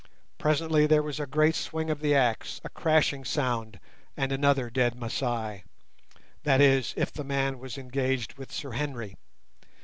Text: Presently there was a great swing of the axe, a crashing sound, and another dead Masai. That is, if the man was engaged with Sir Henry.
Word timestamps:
Presently 0.39 0.87
there 0.87 1.03
was 1.03 1.19
a 1.19 1.27
great 1.27 1.53
swing 1.53 1.91
of 1.91 1.99
the 1.99 2.15
axe, 2.15 2.59
a 2.63 2.69
crashing 2.69 3.23
sound, 3.23 3.79
and 4.17 4.31
another 4.31 4.71
dead 4.71 4.95
Masai. 4.95 5.63
That 6.41 6.59
is, 6.59 6.95
if 6.97 7.13
the 7.13 7.23
man 7.23 7.59
was 7.59 7.77
engaged 7.77 8.33
with 8.33 8.51
Sir 8.51 8.71
Henry. 8.71 9.15